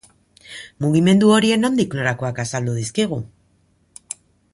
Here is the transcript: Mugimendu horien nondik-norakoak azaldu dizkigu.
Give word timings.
Mugimendu 0.85 1.29
horien 1.35 1.61
nondik-norakoak 1.65 2.41
azaldu 2.45 2.75
dizkigu. 2.79 3.21